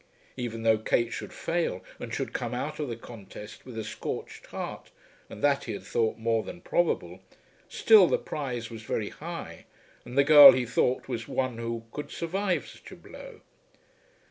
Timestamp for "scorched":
3.83-4.47